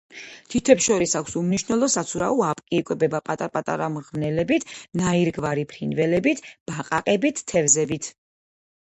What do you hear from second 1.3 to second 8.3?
უმნიშვნელო საცურაო აპკი, იკვებება პატარ-პატარა მღრღნელებით, ნაირგვარი ფრინველებით, ბაყაყებით, თევზებით.